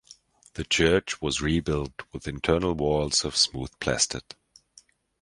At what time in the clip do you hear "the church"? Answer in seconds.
0.55-1.21